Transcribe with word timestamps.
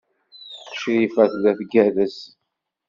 Crifa 0.77 1.23
tella 1.31 1.51
tgerrez. 1.59 2.17